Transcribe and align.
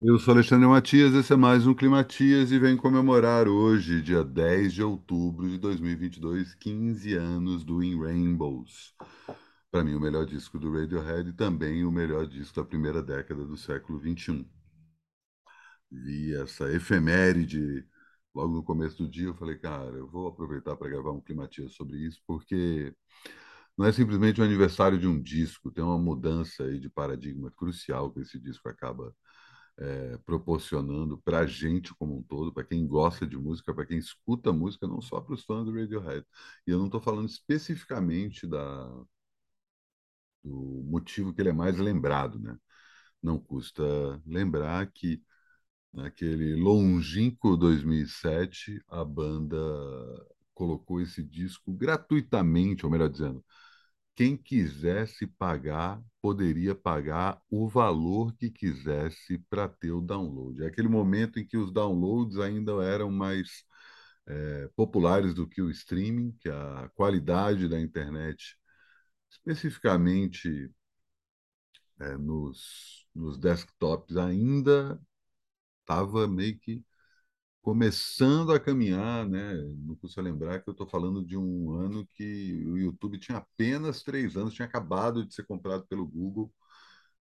Eu 0.00 0.18
sou 0.18 0.34
Alexandre 0.34 0.66
Matias, 0.66 1.14
esse 1.14 1.32
é 1.32 1.36
mais 1.36 1.66
um 1.66 1.74
Climatias 1.74 2.52
e 2.52 2.58
vem 2.58 2.76
comemorar 2.76 3.48
hoje, 3.48 4.02
dia 4.02 4.22
10 4.22 4.74
de 4.74 4.82
outubro 4.82 5.48
de 5.48 5.56
2022, 5.58 6.54
15 6.54 7.14
anos 7.14 7.64
do 7.64 7.82
In 7.82 7.98
Rainbows. 7.98 8.94
Para 9.70 9.82
mim, 9.84 9.94
o 9.94 10.00
melhor 10.00 10.26
disco 10.26 10.58
do 10.58 10.72
Radiohead 10.72 11.30
e 11.30 11.32
também 11.32 11.84
o 11.84 11.90
melhor 11.90 12.26
disco 12.26 12.56
da 12.56 12.66
primeira 12.66 13.02
década 13.02 13.44
do 13.46 13.56
século 13.56 13.98
XXI. 13.98 14.46
Vi 15.90 16.34
essa 16.34 16.70
efeméride 16.72 17.86
logo 18.34 18.54
no 18.54 18.62
começo 18.62 18.98
do 18.98 19.08
dia, 19.08 19.28
eu 19.28 19.34
falei, 19.34 19.56
cara, 19.56 19.96
eu 19.96 20.06
vou 20.08 20.28
aproveitar 20.28 20.76
para 20.76 20.90
gravar 20.90 21.12
um 21.12 21.20
Climatias 21.22 21.72
sobre 21.74 21.96
isso, 21.98 22.20
porque 22.26 22.94
não 23.78 23.86
é 23.86 23.92
simplesmente 23.92 24.40
o 24.40 24.44
aniversário 24.44 24.98
de 24.98 25.06
um 25.06 25.20
disco, 25.22 25.70
tem 25.70 25.82
uma 25.84 25.98
mudança 25.98 26.64
aí 26.64 26.78
de 26.78 26.90
paradigma 26.90 27.50
crucial 27.50 28.12
que 28.12 28.20
esse 28.20 28.38
disco 28.38 28.68
acaba 28.68 29.14
é, 29.78 30.18
proporcionando 30.24 31.18
para 31.18 31.40
a 31.40 31.46
gente 31.46 31.94
como 31.94 32.18
um 32.18 32.22
todo, 32.22 32.52
para 32.52 32.64
quem 32.64 32.86
gosta 32.86 33.26
de 33.26 33.36
música, 33.36 33.74
para 33.74 33.86
quem 33.86 33.98
escuta 33.98 34.52
música, 34.52 34.86
não 34.86 35.00
só 35.00 35.20
para 35.20 35.34
os 35.34 35.44
fãs 35.44 35.64
do 35.66 35.72
Radiohead. 35.74 36.26
E 36.66 36.70
eu 36.70 36.78
não 36.78 36.86
estou 36.86 37.00
falando 37.00 37.28
especificamente 37.28 38.46
da, 38.46 38.88
do 40.42 40.84
motivo 40.86 41.32
que 41.34 41.40
ele 41.42 41.50
é 41.50 41.52
mais 41.52 41.76
lembrado, 41.78 42.38
né? 42.38 42.56
Não 43.22 43.38
custa 43.38 43.82
lembrar 44.26 44.90
que 44.92 45.22
naquele 45.92 46.56
longínquo 46.56 47.56
2007 47.56 48.82
a 48.88 49.04
banda 49.04 49.56
colocou 50.54 51.00
esse 51.00 51.22
disco 51.22 51.72
gratuitamente, 51.72 52.84
ou 52.86 52.92
melhor 52.92 53.08
dizendo, 53.10 53.44
quem 54.16 54.36
quisesse 54.36 55.26
pagar 55.26 56.02
poderia 56.22 56.74
pagar 56.74 57.40
o 57.50 57.68
valor 57.68 58.34
que 58.34 58.50
quisesse 58.50 59.38
para 59.50 59.68
ter 59.68 59.92
o 59.92 60.00
download. 60.00 60.62
É 60.64 60.66
aquele 60.68 60.88
momento 60.88 61.38
em 61.38 61.46
que 61.46 61.56
os 61.56 61.70
downloads 61.72 62.38
ainda 62.38 62.72
eram 62.82 63.10
mais 63.10 63.64
é, 64.26 64.68
populares 64.76 65.34
do 65.34 65.46
que 65.48 65.62
o 65.62 65.70
streaming, 65.70 66.32
que 66.40 66.48
a 66.48 66.90
qualidade 66.94 67.68
da 67.68 67.80
internet, 67.80 68.56
especificamente 69.30 70.70
é, 72.00 72.16
nos, 72.16 73.06
nos 73.14 73.38
desktops, 73.38 74.16
ainda 74.16 75.00
estava 75.80 76.26
meio 76.28 76.58
que 76.58 76.84
começando 77.66 78.52
a 78.52 78.60
caminhar, 78.60 79.28
né? 79.28 79.54
Não 79.84 79.96
custa 79.96 80.22
lembrar 80.22 80.60
que 80.62 80.68
eu 80.70 80.72
estou 80.72 80.86
falando 80.86 81.24
de 81.26 81.36
um 81.36 81.72
ano 81.72 82.06
que 82.14 82.64
o 82.64 82.78
YouTube 82.78 83.18
tinha 83.18 83.38
apenas 83.38 84.04
três 84.04 84.36
anos, 84.36 84.54
tinha 84.54 84.66
acabado 84.68 85.26
de 85.26 85.34
ser 85.34 85.44
comprado 85.46 85.84
pelo 85.88 86.06
Google 86.06 86.52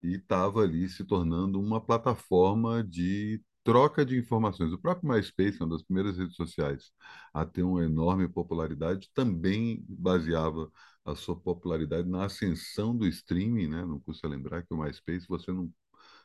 e 0.03 0.15
estava 0.17 0.63
ali 0.63 0.89
se 0.89 1.05
tornando 1.05 1.61
uma 1.61 1.81
plataforma 1.81 2.85
de 2.85 3.43
troca 3.65 4.07
de 4.07 4.19
informações. 4.19 4.73
O 4.73 4.79
próprio 4.79 5.11
MySpace, 5.13 5.59
uma 5.61 5.71
das 5.71 5.83
primeiras 5.83 6.19
redes 6.19 6.37
sociais 6.37 6.93
a 7.35 7.45
ter 7.45 7.63
uma 7.65 7.85
enorme 7.85 8.29
popularidade, 8.29 9.11
também 9.15 9.85
baseava 9.89 10.71
a 11.05 11.15
sua 11.17 11.37
popularidade 11.39 12.09
na 12.09 12.27
ascensão 12.27 12.97
do 12.97 13.07
streaming, 13.09 13.69
né? 13.69 13.85
Não 13.85 14.01
custa 14.01 14.29
lembrar 14.29 14.63
que 14.63 14.73
o 14.75 14.79
MySpace 14.83 15.27
você 15.29 15.53
não, 15.53 15.73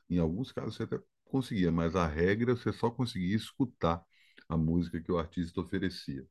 em 0.09 0.19
alguns 0.19 0.51
casos 0.51 0.75
você 0.75 0.83
até 0.83 0.99
conseguia, 1.33 1.71
mas 1.71 1.95
a 1.95 2.07
regra 2.07 2.55
você 2.55 2.71
só 2.73 2.91
conseguia 2.91 3.35
escutar 3.35 4.03
a 4.49 4.57
música 4.57 5.01
que 5.01 5.11
o 5.11 5.17
artista 5.19 5.61
oferecia. 5.61 6.27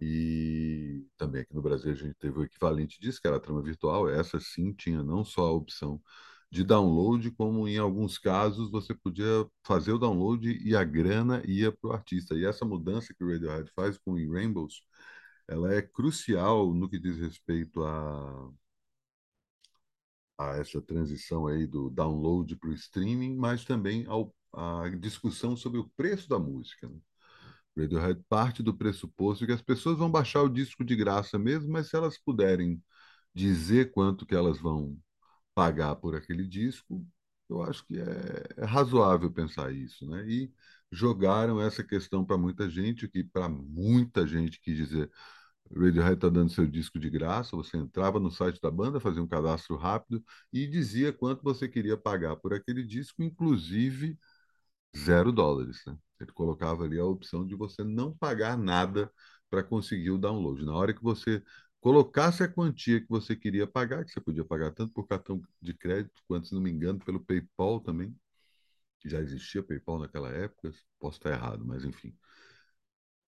E 0.00 1.06
também 1.16 1.42
aqui 1.42 1.54
no 1.54 1.62
Brasil 1.62 1.92
a 1.92 1.94
gente 1.94 2.14
teve 2.14 2.38
o 2.38 2.42
equivalente 2.44 3.00
disso, 3.00 3.20
que 3.20 3.26
era 3.28 3.36
a 3.36 3.40
trama 3.40 3.62
virtual. 3.62 4.08
Essa 4.08 4.40
sim 4.40 4.72
tinha 4.72 5.02
não 5.02 5.24
só 5.24 5.42
a 5.46 5.52
opção 5.52 6.02
de 6.50 6.64
download, 6.64 7.30
como 7.32 7.68
em 7.68 7.78
alguns 7.78 8.18
casos 8.18 8.70
você 8.70 8.94
podia 8.94 9.46
fazer 9.64 9.92
o 9.92 9.98
download 9.98 10.48
e 10.50 10.74
a 10.76 10.84
grana 10.84 11.42
ia 11.46 11.70
para 11.72 11.90
o 11.90 11.92
artista. 11.92 12.34
E 12.34 12.44
essa 12.44 12.64
mudança 12.64 13.14
que 13.14 13.24
o 13.24 13.30
Radiohead 13.32 13.70
faz 13.74 13.96
com 13.98 14.12
o 14.12 14.32
Rainbows, 14.32 14.82
ela 15.48 15.72
é 15.74 15.82
crucial 15.82 16.74
no 16.74 16.88
que 16.88 16.98
diz 16.98 17.18
respeito 17.18 17.82
a 17.84 18.50
a 20.38 20.56
essa 20.56 20.80
transição 20.80 21.46
aí 21.46 21.66
do 21.66 21.90
download 21.90 22.56
para 22.56 22.70
o 22.70 22.74
streaming, 22.74 23.36
mas 23.36 23.64
também 23.64 24.04
ao, 24.06 24.34
a 24.52 24.88
discussão 24.90 25.56
sobre 25.56 25.78
o 25.80 25.90
preço 25.96 26.28
da 26.28 26.38
música. 26.38 26.88
Né? 26.88 26.98
Radiohead 27.76 28.22
parte 28.28 28.62
do 28.62 28.74
pressuposto 28.76 29.46
que 29.46 29.52
as 29.52 29.62
pessoas 29.62 29.98
vão 29.98 30.10
baixar 30.10 30.42
o 30.42 30.48
disco 30.48 30.84
de 30.84 30.96
graça 30.96 31.38
mesmo, 31.38 31.72
mas 31.72 31.88
se 31.88 31.96
elas 31.96 32.18
puderem 32.18 32.82
dizer 33.34 33.92
quanto 33.92 34.26
que 34.26 34.34
elas 34.34 34.58
vão 34.58 34.98
pagar 35.54 35.96
por 35.96 36.14
aquele 36.16 36.46
disco, 36.46 37.06
eu 37.48 37.62
acho 37.62 37.84
que 37.86 37.98
é, 37.98 38.44
é 38.58 38.64
razoável 38.64 39.30
pensar 39.32 39.72
isso, 39.72 40.06
né? 40.06 40.26
E 40.28 40.52
jogaram 40.90 41.60
essa 41.60 41.82
questão 41.84 42.24
para 42.24 42.38
muita 42.38 42.68
gente, 42.68 43.08
que 43.08 43.24
para 43.24 43.48
muita 43.48 44.26
gente 44.26 44.60
quis 44.60 44.76
dizer 44.76 45.10
Radiohead 45.74 46.14
está 46.14 46.28
dando 46.28 46.50
seu 46.50 46.66
disco 46.66 46.98
de 46.98 47.08
graça, 47.08 47.56
você 47.56 47.76
entrava 47.76 48.20
no 48.20 48.30
site 48.30 48.60
da 48.60 48.70
banda, 48.70 49.00
fazia 49.00 49.22
um 49.22 49.26
cadastro 49.26 49.76
rápido 49.76 50.22
e 50.52 50.66
dizia 50.66 51.12
quanto 51.12 51.42
você 51.42 51.68
queria 51.68 51.96
pagar 51.96 52.36
por 52.36 52.52
aquele 52.52 52.84
disco, 52.84 53.22
inclusive 53.22 54.18
zero 54.96 55.32
dólares. 55.32 55.82
Né? 55.86 55.96
Ele 56.20 56.32
colocava 56.32 56.84
ali 56.84 56.98
a 56.98 57.04
opção 57.04 57.46
de 57.46 57.54
você 57.54 57.82
não 57.84 58.16
pagar 58.16 58.56
nada 58.58 59.10
para 59.50 59.62
conseguir 59.62 60.10
o 60.10 60.18
download. 60.18 60.64
Na 60.64 60.74
hora 60.74 60.94
que 60.94 61.02
você 61.02 61.42
colocasse 61.80 62.42
a 62.42 62.48
quantia 62.48 63.00
que 63.00 63.08
você 63.08 63.34
queria 63.34 63.66
pagar, 63.66 64.04
que 64.04 64.12
você 64.12 64.20
podia 64.20 64.44
pagar 64.44 64.72
tanto 64.72 64.92
por 64.92 65.06
cartão 65.06 65.42
de 65.60 65.74
crédito 65.74 66.22
quanto, 66.28 66.48
se 66.48 66.54
não 66.54 66.60
me 66.62 66.70
engano, 66.70 66.98
pelo 67.00 67.20
PayPal 67.20 67.80
também, 67.80 68.14
que 69.00 69.08
já 69.08 69.20
existia 69.20 69.62
PayPal 69.62 69.98
naquela 69.98 70.30
época, 70.30 70.72
posso 71.00 71.18
estar 71.18 71.30
errado, 71.32 71.64
mas 71.64 71.84
enfim 71.84 72.16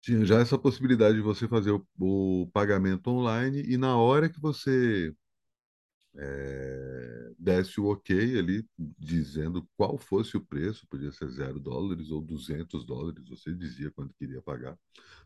tinha 0.06 0.24
já 0.24 0.40
essa 0.40 0.58
possibilidade 0.58 1.16
de 1.16 1.22
você 1.22 1.48
fazer 1.48 1.72
o, 1.72 1.86
o 2.00 2.48
pagamento 2.52 3.08
online 3.10 3.62
e 3.66 3.76
na 3.76 3.96
hora 3.96 4.28
que 4.28 4.40
você 4.40 5.14
é, 6.14 7.32
desse 7.38 7.80
o 7.80 7.86
ok 7.86 8.38
ali, 8.38 8.66
dizendo 8.98 9.68
qual 9.76 9.98
fosse 9.98 10.36
o 10.36 10.40
preço, 10.44 10.86
podia 10.88 11.12
ser 11.12 11.28
zero 11.30 11.60
dólares 11.60 12.10
ou 12.10 12.20
200 12.22 12.84
dólares, 12.86 13.28
você 13.28 13.54
dizia 13.54 13.90
quanto 13.90 14.14
queria 14.14 14.40
pagar. 14.42 14.78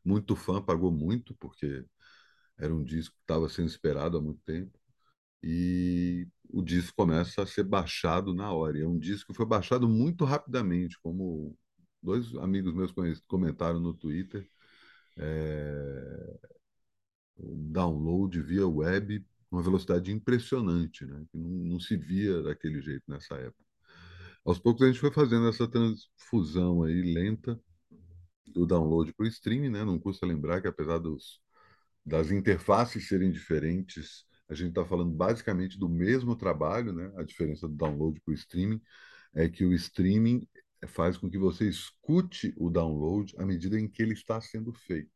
Muito 0.05 0.35
fã 0.37 0.61
pagou 0.63 0.91
muito, 0.93 1.35
porque 1.37 1.85
era 2.59 2.75
um 2.75 2.85
disco 2.85 3.15
que 3.17 3.23
estava 3.23 3.49
sendo 3.49 3.69
esperado 3.69 4.19
há 4.19 4.23
muito 4.23 4.41
tempo, 4.45 4.79
e 5.43 6.29
o 6.51 6.63
disco 6.63 6.95
começa 6.97 7.43
a 7.43 7.47
ser 7.47 7.65
baixado 7.65 8.35
na 8.35 8.53
hora. 8.53 8.79
E 8.79 8.83
é 8.83 8.89
um 8.89 8.99
disco 8.99 9.33
que 9.33 9.37
foi 9.37 9.47
baixado 9.47 9.89
muito 9.89 10.25
rapidamente, 10.25 10.99
como 11.03 11.57
dois 12.03 12.35
amigos 12.37 12.75
meus 12.75 12.93
comentaram 13.29 13.81
no 13.81 13.95
Twitter, 13.95 14.49
é, 15.17 16.39
download 17.39 18.41
via 18.43 18.67
web 18.67 19.25
uma 19.51 19.63
velocidade 19.63 20.13
impressionante, 20.13 21.05
né? 21.05 21.25
que 21.31 21.37
não, 21.37 21.51
não, 21.51 21.81
se 21.81 21.97
via 21.97 22.41
daquele 22.43 22.81
jeito 22.81 23.03
nessa 23.09 23.35
época. 23.35 23.65
Aos 24.45 24.59
poucos 24.59 24.83
a 24.83 24.87
gente 24.87 25.01
foi 25.01 25.13
fazendo 25.13 25.49
essa 25.49 25.69
transfusão 25.69 26.85
aí 26.85 27.03
lenta 27.03 27.61
do 28.47 28.67
download 28.67 29.13
para 29.13 29.25
o 29.25 29.29
streaming, 29.29 29.71
né? 29.71 29.85
Não 29.85 29.99
custa 29.99 30.27
lembrar 30.27 30.61
que 30.61 30.69
apesar 30.69 30.99
dos, 30.99 31.41
das 32.05 32.31
interfaces 32.31 33.09
serem 33.09 33.31
diferentes, 33.31 34.25
a 34.49 34.55
gente 34.55 34.71
está 34.71 34.85
falando 34.85 35.13
basicamente 35.13 35.79
do 35.79 35.89
mesmo 35.89 36.35
trabalho, 36.37 36.93
né? 36.93 37.13
A 37.17 37.23
diferença 37.23 37.69
do 37.69 37.75
download 37.75 38.21
para 38.21 38.33
o 38.33 38.35
streaming 38.35 38.81
é 39.35 39.49
que 39.49 39.65
o 39.65 39.73
streaming 39.75 40.47
faz 40.89 41.17
com 41.17 41.31
que 41.31 41.39
você 41.39 41.69
escute 41.69 42.55
o 42.57 42.71
download 42.71 43.35
à 43.39 43.45
medida 43.47 43.79
em 43.79 43.89
que 43.89 44.03
ele 44.03 44.15
está 44.15 44.41
sendo 44.41 44.73
feito. 44.73 45.11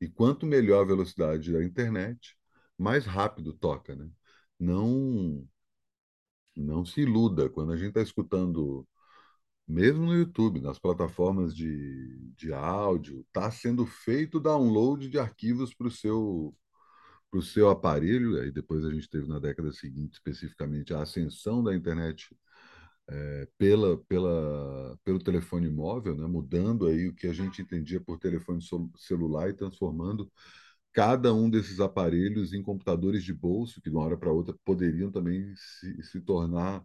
E 0.00 0.08
quanto 0.08 0.46
melhor 0.46 0.82
a 0.82 0.86
velocidade 0.86 1.52
da 1.52 1.64
internet, 1.64 2.36
mais 2.78 3.06
rápido 3.06 3.52
toca, 3.52 3.94
né? 3.94 4.08
Não, 4.58 5.46
não 6.56 6.84
se 6.84 7.00
iluda. 7.02 7.48
Quando 7.48 7.72
a 7.72 7.76
gente 7.76 7.88
está 7.88 8.02
escutando, 8.02 8.86
mesmo 9.66 10.06
no 10.06 10.14
YouTube, 10.14 10.60
nas 10.60 10.78
plataformas 10.78 11.54
de, 11.54 12.18
de 12.36 12.52
áudio, 12.52 13.20
está 13.28 13.50
sendo 13.50 13.86
feito 13.86 14.40
download 14.40 15.08
de 15.08 15.18
arquivos 15.18 15.74
para 15.74 15.88
o 15.88 15.90
seu 15.90 16.54
para 17.30 17.40
o 17.40 17.42
seu 17.42 17.68
aparelho, 17.68 18.40
aí 18.40 18.52
depois 18.52 18.84
a 18.84 18.92
gente 18.92 19.10
teve 19.10 19.26
na 19.26 19.40
década 19.40 19.72
seguinte, 19.72 20.12
especificamente, 20.12 20.94
a 20.94 21.02
ascensão 21.02 21.64
da 21.64 21.74
internet 21.74 22.28
é, 23.08 23.48
pela, 23.58 23.98
pela, 24.04 24.98
pelo 25.04 25.18
telefone 25.18 25.68
móvel, 25.70 26.16
né, 26.16 26.26
mudando 26.26 26.86
aí 26.86 27.08
o 27.08 27.14
que 27.14 27.26
a 27.26 27.32
gente 27.32 27.62
entendia 27.62 28.00
por 28.00 28.18
telefone 28.18 28.60
celular 28.96 29.50
e 29.50 29.54
transformando 29.54 30.30
cada 30.92 31.34
um 31.34 31.50
desses 31.50 31.80
aparelhos 31.80 32.52
em 32.52 32.62
computadores 32.62 33.24
de 33.24 33.34
bolso, 33.34 33.80
que 33.82 33.90
de 33.90 33.96
uma 33.96 34.04
hora 34.04 34.16
para 34.16 34.32
outra 34.32 34.56
poderiam 34.64 35.10
também 35.10 35.54
se, 35.56 36.02
se 36.04 36.20
tornar 36.20 36.84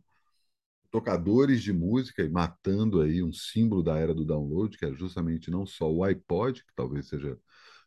tocadores 0.92 1.62
de 1.62 1.72
música 1.72 2.24
e 2.24 2.30
matando 2.30 3.02
aí 3.02 3.22
um 3.24 3.32
símbolo 3.32 3.84
da 3.84 3.98
era 3.98 4.14
do 4.14 4.26
download, 4.26 4.78
que 4.78 4.86
é 4.86 4.94
justamente 4.94 5.52
não 5.52 5.66
só 5.66 5.92
o 5.92 6.04
iPod, 6.04 6.64
que 6.66 6.74
talvez 6.76 7.08
seja 7.08 7.38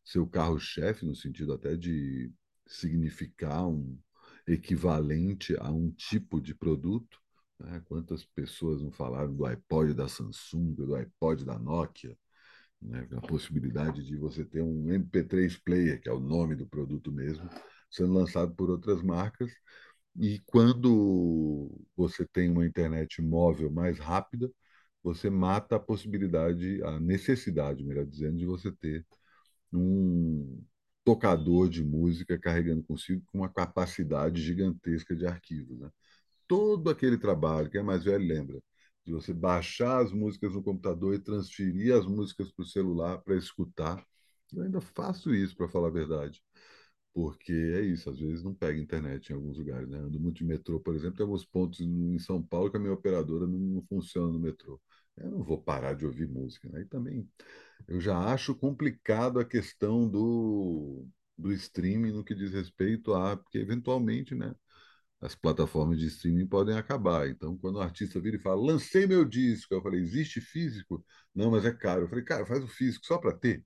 seu 0.04 0.26
carro-chefe, 0.26 1.04
no 1.06 1.14
sentido 1.14 1.52
até 1.52 1.76
de 1.76 2.32
significar 2.66 3.66
um 3.68 3.98
equivalente 4.46 5.56
a 5.60 5.70
um 5.70 5.90
tipo 5.90 6.40
de 6.40 6.54
produto, 6.54 7.21
Né? 7.62 7.80
Quantas 7.86 8.24
pessoas 8.24 8.82
não 8.82 8.90
falaram 8.90 9.34
do 9.34 9.46
iPod 9.46 9.94
da 9.94 10.08
Samsung, 10.08 10.74
do 10.74 10.94
iPod 10.94 11.44
da 11.44 11.58
Nokia, 11.58 12.16
né? 12.80 13.06
a 13.12 13.20
possibilidade 13.20 14.04
de 14.04 14.16
você 14.16 14.44
ter 14.44 14.62
um 14.62 14.88
MP3 14.90 15.56
player, 15.64 16.00
que 16.00 16.08
é 16.08 16.12
o 16.12 16.20
nome 16.20 16.56
do 16.56 16.66
produto 16.66 17.12
mesmo, 17.12 17.48
sendo 17.90 18.12
lançado 18.12 18.54
por 18.54 18.70
outras 18.70 19.02
marcas. 19.02 19.52
E 20.18 20.40
quando 20.46 21.70
você 21.96 22.26
tem 22.26 22.50
uma 22.50 22.66
internet 22.66 23.22
móvel 23.22 23.70
mais 23.70 23.98
rápida, 23.98 24.50
você 25.02 25.30
mata 25.30 25.76
a 25.76 25.80
possibilidade, 25.80 26.82
a 26.84 27.00
necessidade, 27.00 27.84
melhor 27.84 28.06
dizendo, 28.06 28.38
de 28.38 28.46
você 28.46 28.70
ter 28.72 29.06
um 29.72 30.62
tocador 31.04 31.68
de 31.68 31.82
música 31.84 32.38
carregando 32.38 32.82
consigo 32.84 33.22
com 33.26 33.38
uma 33.38 33.48
capacidade 33.48 34.40
gigantesca 34.42 35.16
de 35.16 35.26
arquivos. 35.26 35.78
Né? 35.80 35.90
Todo 36.46 36.90
aquele 36.90 37.18
trabalho, 37.18 37.70
quem 37.70 37.80
é 37.80 37.84
mais 37.84 38.04
velho 38.04 38.26
lembra, 38.26 38.62
de 39.04 39.12
você 39.12 39.32
baixar 39.32 40.02
as 40.02 40.12
músicas 40.12 40.54
no 40.54 40.62
computador 40.62 41.14
e 41.14 41.18
transferir 41.18 41.94
as 41.94 42.06
músicas 42.06 42.50
para 42.52 42.62
o 42.62 42.66
celular 42.66 43.18
para 43.18 43.36
escutar. 43.36 44.04
Eu 44.52 44.62
ainda 44.62 44.80
faço 44.80 45.34
isso, 45.34 45.56
para 45.56 45.68
falar 45.68 45.88
a 45.88 45.90
verdade. 45.90 46.42
Porque 47.14 47.52
é 47.52 47.82
isso, 47.82 48.08
às 48.08 48.18
vezes 48.18 48.42
não 48.42 48.54
pega 48.54 48.78
internet 48.80 49.30
em 49.30 49.34
alguns 49.34 49.58
lugares. 49.58 49.88
Né? 49.88 49.98
Ando 49.98 50.18
muito 50.18 50.38
de 50.38 50.44
metrô, 50.44 50.80
por 50.80 50.94
exemplo, 50.94 51.16
tem 51.16 51.24
alguns 51.24 51.44
pontos 51.44 51.80
em 51.80 52.18
São 52.18 52.42
Paulo 52.42 52.70
que 52.70 52.76
a 52.76 52.80
minha 52.80 52.92
operadora 52.92 53.46
não, 53.46 53.58
não 53.58 53.82
funciona 53.82 54.32
no 54.32 54.38
metrô. 54.38 54.80
Eu 55.16 55.30
não 55.30 55.42
vou 55.44 55.60
parar 55.62 55.94
de 55.94 56.06
ouvir 56.06 56.26
música. 56.28 56.68
Né? 56.70 56.82
E 56.82 56.84
também 56.86 57.28
eu 57.88 58.00
já 58.00 58.18
acho 58.32 58.54
complicado 58.54 59.38
a 59.40 59.44
questão 59.44 60.08
do, 60.08 61.06
do 61.36 61.52
streaming 61.52 62.12
no 62.12 62.24
que 62.24 62.34
diz 62.34 62.52
respeito 62.52 63.14
a. 63.14 63.36
Porque, 63.36 63.58
eventualmente, 63.58 64.34
né, 64.34 64.54
as 65.22 65.34
plataformas 65.36 65.98
de 66.00 66.06
streaming 66.08 66.46
podem 66.46 66.76
acabar. 66.76 67.28
Então, 67.28 67.56
quando 67.58 67.76
o 67.76 67.80
artista 67.82 68.20
vira 68.20 68.36
e 68.36 68.40
fala, 68.40 68.60
lancei 68.60 69.06
meu 69.06 69.24
disco, 69.24 69.74
eu 69.74 69.82
falei, 69.82 70.00
existe 70.00 70.40
físico? 70.40 71.04
Não, 71.34 71.50
mas 71.50 71.64
é 71.64 71.72
caro. 71.72 72.02
Eu 72.04 72.08
falei, 72.08 72.24
cara, 72.24 72.46
faz 72.46 72.62
o 72.64 72.68
físico 72.68 73.06
só 73.06 73.18
para 73.18 73.32
ter. 73.36 73.64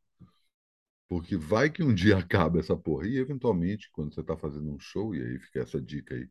Porque 1.08 1.37
vai 1.37 1.70
que 1.70 1.82
um 1.82 1.94
dia 1.94 2.17
acaba 2.19 2.61
essa 2.61 2.76
porra. 2.76 3.06
E, 3.08 3.17
eventualmente, 3.19 3.91
quando 3.93 4.14
você 4.14 4.20
está 4.20 4.37
fazendo 4.37 4.70
um 4.73 4.79
show, 4.79 5.14
e 5.14 5.23
aí 5.23 5.38
fica 5.38 5.61
essa 5.61 5.81
dica 5.81 6.14
aí 6.14 6.29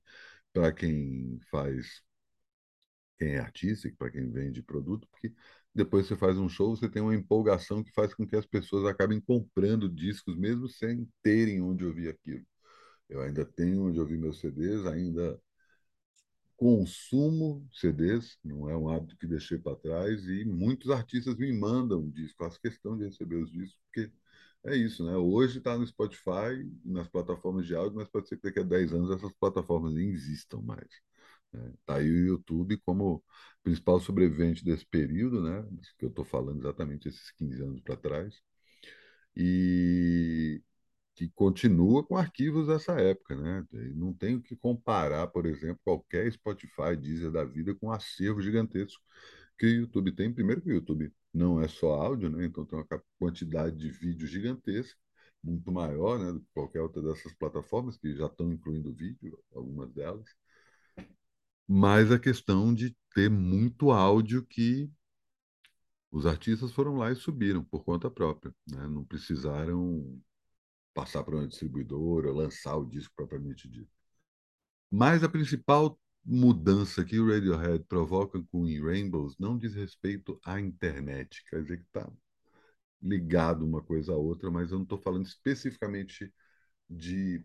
para 0.54 0.74
quem 0.74 1.40
faz, 1.52 2.04
quem 3.18 3.36
é 3.36 3.40
artista, 3.40 3.90
para 3.98 4.12
quem 4.12 4.30
vende 4.32 4.62
produto, 4.62 5.08
porque 5.10 5.34
depois 5.74 6.06
você 6.08 6.16
faz 6.16 6.38
um 6.38 6.50
show, 6.50 6.76
você 6.76 6.90
tem 6.90 7.02
uma 7.02 7.16
empolgação 7.16 7.84
que 7.84 7.92
faz 7.94 8.14
com 8.14 8.26
que 8.28 8.36
as 8.36 8.46
pessoas 8.46 8.86
acabem 8.86 9.20
comprando 9.22 9.90
discos, 9.90 10.36
mesmo 10.38 10.68
sem 10.70 11.08
terem 11.24 11.62
onde 11.62 11.86
ouvir 11.86 12.10
aquilo. 12.10 12.46
Eu 13.10 13.22
ainda 13.22 13.46
tenho 13.46 13.88
onde 13.88 14.00
ouvir 14.00 14.18
meus 14.18 14.40
CDs, 14.40 14.86
ainda 14.86 15.40
consumo 16.58 17.68
CDs, 17.74 18.38
não 18.44 18.70
é 18.70 18.78
um 18.78 18.90
hábito 18.90 19.18
que 19.18 19.28
deixei 19.28 19.58
para 19.58 19.76
trás, 19.76 20.26
e 20.28 20.46
muitos 20.46 20.90
artistas 20.90 21.36
me 21.36 21.52
mandam 21.54 22.10
discos, 22.10 22.36
faço 22.38 22.62
questão 22.62 22.98
de 22.98 23.06
receber 23.06 23.36
os 23.38 23.52
discos, 23.52 23.80
porque 23.86 24.12
é 24.66 24.76
isso, 24.76 25.06
né? 25.06 25.16
Hoje 25.18 25.60
está 25.60 25.78
no 25.78 25.86
Spotify, 25.86 26.66
nas 26.84 27.08
plataformas 27.08 27.66
de 27.68 27.76
áudio, 27.76 27.98
mas 27.98 28.08
pode 28.10 28.28
ser 28.28 28.38
que 28.38 28.44
daqui 28.44 28.60
a 28.60 28.64
10 28.64 28.94
anos 28.94 29.12
essas 29.12 29.34
plataformas 29.34 29.94
nem 29.94 30.10
existam 30.10 30.60
mais. 30.62 30.90
Né? 31.54 31.74
Tá 31.86 31.98
aí 31.98 32.10
o 32.10 32.26
YouTube 32.28 32.78
como 32.86 33.24
principal 33.64 34.00
sobrevivente 34.00 34.64
desse 34.66 34.86
período, 34.86 35.42
né? 35.42 35.64
Que 36.00 36.06
eu 36.06 36.10
estou 36.10 36.26
falando 36.26 36.60
exatamente 36.62 37.08
esses 37.10 37.32
15 37.32 37.62
anos 37.64 37.82
para 37.82 37.98
trás. 37.98 38.42
E 39.36 40.62
que 41.16 41.30
continua 41.30 42.04
com 42.04 42.18
arquivos 42.18 42.68
dessa 42.68 42.94
época, 43.00 43.36
né? 43.36 43.66
Não 43.96 44.14
tem 44.14 44.36
o 44.36 44.42
que 44.42 44.56
comparar, 44.56 45.28
por 45.28 45.46
exemplo, 45.46 45.80
qualquer 45.84 46.32
Spotify, 46.32 46.96
Deezer 47.00 47.32
da 47.32 47.44
vida 47.44 47.74
com 47.76 47.88
um 47.88 47.92
acervo 47.92 48.42
gigantesco 48.42 49.02
que 49.58 49.66
o 49.66 49.70
YouTube 49.70 50.12
tem. 50.14 50.34
Primeiro 50.34 50.62
que 50.62 50.70
o 50.70 50.76
YouTube 50.76 51.12
não 51.34 51.62
é 51.62 51.68
só 51.68 51.94
áudio, 51.94 52.30
né? 52.30 52.46
Então 52.46 52.66
tem 52.66 52.78
uma 52.80 52.88
quantidade 53.20 53.78
de 53.78 53.90
vídeo 53.90 54.28
gigantesca, 54.28 55.00
muito 55.44 55.72
maior, 55.72 56.20
né, 56.20 56.32
do 56.34 56.42
que 56.42 56.48
qualquer 56.54 56.82
outra 56.82 57.02
dessas 57.02 57.34
plataformas 57.36 57.98
que 57.98 58.16
já 58.16 58.26
estão 58.26 58.52
incluindo 58.52 58.94
vídeo, 58.94 59.40
algumas 59.54 59.92
delas 59.94 60.26
mas 61.68 62.12
a 62.12 62.20
questão 62.20 62.74
de 62.74 62.96
ter 63.14 63.30
muito 63.30 63.92
áudio 63.92 64.46
que 64.46 64.90
os 66.12 66.26
artistas 66.26 66.72
foram 66.72 66.96
lá 66.96 67.12
e 67.12 67.16
subiram 67.16 67.64
por 67.64 67.84
conta 67.84 68.10
própria, 68.10 68.54
né? 68.68 68.88
não 68.88 69.04
precisaram 69.04 70.22
passar 70.96 71.24
para 71.24 71.36
uma 71.36 71.48
distribuidora, 71.48 72.32
lançar 72.32 72.78
o 72.78 72.86
disco 72.86 73.14
propriamente 73.16 73.68
dito. 73.68 73.92
Mas 74.90 75.24
a 75.24 75.30
principal 75.30 76.00
mudança 76.24 77.04
que 77.04 77.20
o 77.20 77.28
Radiohead 77.28 77.84
provoca 77.84 78.42
com 78.52 78.64
Rainbows 78.64 79.38
não 79.38 79.58
diz 79.58 79.76
respeito 79.76 80.40
à 80.44 80.60
internet, 80.60 81.44
quer 81.50 81.62
dizer 81.62 81.78
que 81.78 81.86
está 81.86 82.10
ligado 83.02 83.66
uma 83.66 83.84
coisa 83.84 84.14
à 84.14 84.16
outra, 84.16 84.50
mas 84.50 84.72
eu 84.72 84.78
não 84.78 84.84
estou 84.84 84.98
falando 84.98 85.26
especificamente 85.26 86.34
de 86.90 87.44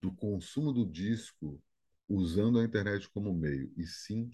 do 0.00 0.12
consumo 0.12 0.72
do 0.72 0.86
disco 0.86 1.60
usando 2.08 2.60
a 2.60 2.64
internet 2.64 3.10
como 3.10 3.34
meio, 3.34 3.72
e 3.76 3.84
sim 3.84 4.30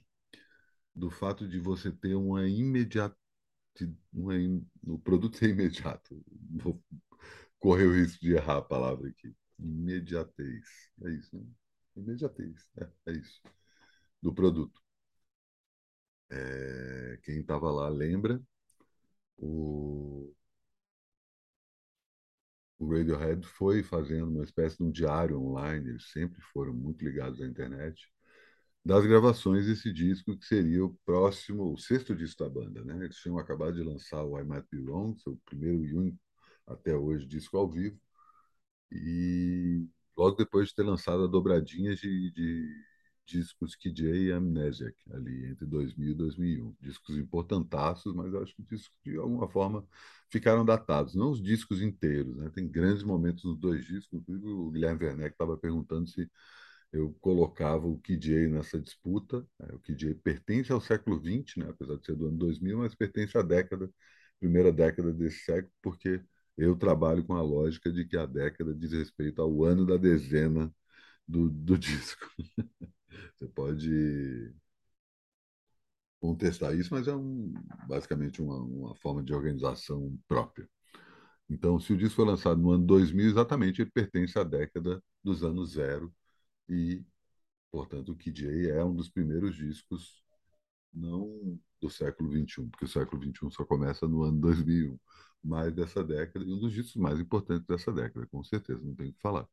do 0.94 1.10
fato 1.10 1.48
de 1.48 1.58
você 1.58 1.90
ter 1.90 2.14
uma 2.14 2.46
imediata 2.46 3.16
uma, 4.12 4.34
o 4.86 4.98
produto 4.98 5.36
ser 5.36 5.50
imediato. 5.50 6.22
Vou 6.50 6.80
correr 7.64 7.86
o 7.86 7.94
risco 7.94 8.20
de 8.20 8.34
errar 8.34 8.58
a 8.58 8.62
palavra 8.62 9.08
aqui. 9.08 9.34
Imediatez. 9.58 10.66
É 11.02 11.10
isso, 11.12 11.34
né? 11.34 11.46
Imediatez. 11.96 12.68
É, 12.78 12.86
é 13.06 13.12
isso. 13.12 13.40
Do 14.22 14.34
produto. 14.34 14.78
É, 16.30 17.18
quem 17.22 17.40
estava 17.40 17.70
lá 17.70 17.88
lembra. 17.88 18.38
O, 19.38 20.34
o 22.78 22.86
Radiohead 22.86 23.46
foi 23.46 23.82
fazendo 23.82 24.28
uma 24.30 24.44
espécie 24.44 24.76
de 24.76 24.84
um 24.84 24.90
diário 24.90 25.40
online, 25.40 25.88
eles 25.90 26.10
sempre 26.12 26.40
foram 26.52 26.74
muito 26.74 27.02
ligados 27.04 27.40
à 27.40 27.46
internet, 27.46 28.12
das 28.84 29.06
gravações 29.06 29.66
desse 29.66 29.92
disco, 29.92 30.36
que 30.38 30.46
seria 30.46 30.84
o 30.84 30.94
próximo, 31.06 31.72
o 31.72 31.78
sexto 31.78 32.14
disco 32.14 32.44
da 32.44 32.50
banda. 32.50 32.84
Né? 32.84 33.04
Eles 33.04 33.16
tinham 33.16 33.38
acabado 33.38 33.74
de 33.74 33.82
lançar 33.82 34.22
o 34.24 34.38
I 34.38 34.44
Might 34.44 34.66
Be 34.70 34.80
Wrong, 34.80 35.18
seu 35.20 35.38
primeiro 35.46 35.84
e 35.84 35.94
único, 35.94 36.18
até 36.66 36.96
hoje, 36.96 37.26
disco 37.26 37.56
ao 37.56 37.70
vivo, 37.70 37.98
e 38.90 39.86
logo 40.16 40.36
depois 40.36 40.68
de 40.68 40.74
ter 40.74 40.82
lançado 40.84 41.24
a 41.24 41.26
dobradinha 41.26 41.94
de, 41.94 42.30
de 42.32 42.84
discos 43.26 43.74
KJ 43.76 44.28
e 44.28 44.32
Amnesiac, 44.32 44.94
ali 45.12 45.46
entre 45.46 45.66
2000 45.66 46.10
e 46.10 46.14
2001. 46.14 46.76
Discos 46.80 47.16
importantaços, 47.16 48.14
mas 48.14 48.32
eu 48.32 48.42
acho 48.42 48.54
que 48.54 48.62
discos, 48.62 48.96
de 49.04 49.16
alguma 49.16 49.48
forma, 49.48 49.86
ficaram 50.30 50.64
datados. 50.64 51.14
Não 51.14 51.30
os 51.30 51.42
discos 51.42 51.80
inteiros, 51.82 52.36
né? 52.36 52.50
Tem 52.50 52.68
grandes 52.68 53.02
momentos 53.02 53.44
nos 53.44 53.58
dois 53.58 53.84
discos. 53.84 54.22
O 54.28 54.70
Guilherme 54.70 55.04
Werneck 55.04 55.34
estava 55.34 55.56
perguntando 55.56 56.08
se 56.08 56.30
eu 56.92 57.12
colocava 57.20 57.86
o 57.86 57.98
KJ 58.00 58.48
nessa 58.48 58.80
disputa. 58.80 59.46
Né? 59.58 59.68
O 59.74 59.78
KJ 59.80 60.14
pertence 60.16 60.72
ao 60.72 60.80
século 60.80 61.18
XX, 61.20 61.56
né? 61.56 61.66
apesar 61.70 61.96
de 61.96 62.06
ser 62.06 62.14
do 62.16 62.26
ano 62.28 62.38
2000, 62.38 62.78
mas 62.78 62.94
pertence 62.94 63.36
à 63.36 63.42
década, 63.42 63.90
primeira 64.38 64.72
década 64.72 65.12
desse 65.12 65.40
século, 65.44 65.72
porque 65.82 66.20
eu 66.56 66.76
trabalho 66.76 67.24
com 67.24 67.34
a 67.34 67.42
lógica 67.42 67.92
de 67.92 68.04
que 68.06 68.16
a 68.16 68.26
década 68.26 68.74
diz 68.74 68.92
respeito 68.92 69.42
ao 69.42 69.64
ano 69.64 69.86
da 69.86 69.96
dezena 69.96 70.72
do, 71.28 71.50
do 71.50 71.78
disco. 71.78 72.28
Você 73.36 73.46
pode 73.48 74.54
contestar 76.20 76.74
isso, 76.74 76.92
mas 76.92 77.06
é 77.08 77.14
um, 77.14 77.52
basicamente 77.86 78.40
uma, 78.42 78.56
uma 78.56 78.94
forma 78.96 79.22
de 79.22 79.34
organização 79.34 80.16
própria. 80.28 80.68
Então, 81.50 81.80
se 81.80 81.92
o 81.92 81.96
disco 81.96 82.16
foi 82.16 82.26
lançado 82.26 82.60
no 82.60 82.72
ano 82.72 82.86
2000, 82.86 83.26
exatamente 83.28 83.82
ele 83.82 83.90
pertence 83.92 84.38
à 84.38 84.44
década 84.44 85.02
dos 85.24 85.44
anos 85.44 85.72
zero 85.72 86.12
e, 86.68 87.04
portanto, 87.72 88.12
o 88.12 88.16
KJ 88.16 88.70
é 88.70 88.84
um 88.84 88.94
dos 88.94 89.10
primeiros 89.10 89.56
discos 89.56 90.22
não 90.92 91.58
do 91.80 91.90
século 91.90 92.30
21, 92.30 92.70
porque 92.70 92.86
o 92.86 92.88
século 92.88 93.20
21 93.22 93.50
só 93.50 93.64
começa 93.64 94.08
no 94.08 94.22
ano 94.24 94.40
2001, 94.40 94.98
mas 95.44 95.72
dessa 95.74 96.02
década, 96.04 96.44
e 96.44 96.52
um 96.52 96.58
dos 96.58 96.72
discos 96.72 96.96
mais 96.96 97.20
importantes 97.20 97.66
dessa 97.66 97.92
década, 97.92 98.26
com 98.28 98.42
certeza, 98.44 98.80
não 98.82 98.94
tem 98.94 99.10
o 99.10 99.12
que 99.12 99.20
falar. 99.20 99.46